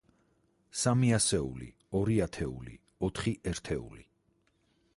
სამი 0.83 1.11
ასეული, 1.17 1.67
ორი 1.99 2.17
ათეული, 2.27 2.73
ოთხი 3.09 3.35
ერთეული. 3.53 4.07